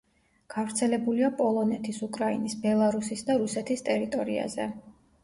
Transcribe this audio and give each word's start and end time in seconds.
გავრცელებულია 0.51 1.27
პოლონეთის, 1.41 1.99
უკრაინის, 2.07 2.55
ბელარუსის, 2.63 3.21
და 3.29 3.37
რუსეთის 3.43 3.85
ტერიტორიაზე. 3.91 4.67